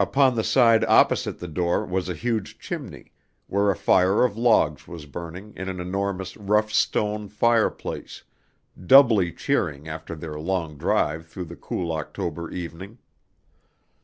[0.00, 3.12] Upon the side opposite the door was a huge chimney,
[3.46, 8.24] where a fire of logs was burning in an enormous rough stone fireplace,
[8.86, 12.98] doubly cheering after their long drive through the cool October evening.